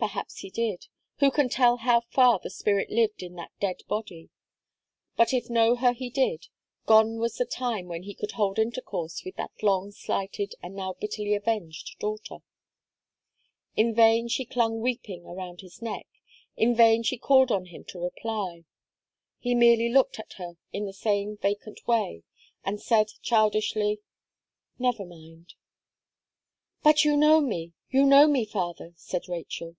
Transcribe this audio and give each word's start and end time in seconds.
Perhaps 0.00 0.36
he 0.38 0.50
did. 0.50 0.86
Who 1.18 1.28
can 1.32 1.48
tell 1.48 1.78
how 1.78 2.02
far 2.02 2.38
the 2.40 2.50
spirit 2.50 2.88
lived 2.88 3.20
in 3.20 3.34
that 3.34 3.50
dead 3.58 3.80
body? 3.88 4.30
But 5.16 5.34
if 5.34 5.50
know 5.50 5.74
her 5.74 5.92
he 5.92 6.08
did, 6.08 6.46
gone 6.86 7.18
was 7.18 7.34
the 7.34 7.44
time 7.44 7.88
when 7.88 8.04
he 8.04 8.14
could 8.14 8.30
hold 8.30 8.60
intercourse 8.60 9.24
with 9.24 9.34
that 9.34 9.50
long 9.60 9.90
slighted, 9.90 10.54
and 10.62 10.76
now 10.76 10.92
bitterly 10.92 11.34
avenged 11.34 11.98
daughter. 11.98 12.36
In 13.74 13.92
vain 13.92 14.28
she 14.28 14.44
clung 14.44 14.80
weeping 14.80 15.26
around 15.26 15.62
his 15.62 15.82
neck, 15.82 16.06
in 16.56 16.76
vain 16.76 17.02
she 17.02 17.18
called 17.18 17.50
on 17.50 17.64
him 17.64 17.82
to 17.86 17.98
reply. 17.98 18.66
He 19.40 19.52
merely 19.52 19.88
looked 19.88 20.20
at 20.20 20.34
her 20.34 20.58
in 20.72 20.84
the 20.86 20.92
same 20.92 21.38
vacant 21.38 21.88
way, 21.88 22.22
and 22.64 22.80
said 22.80 23.08
childishly, 23.20 23.98
"Never 24.78 25.04
mind." 25.04 25.54
"But 26.84 27.04
you 27.04 27.16
know 27.16 27.40
me 27.40 27.72
you 27.90 28.06
know 28.06 28.28
me, 28.28 28.44
father!" 28.44 28.92
said 28.96 29.26
Rachel. 29.28 29.74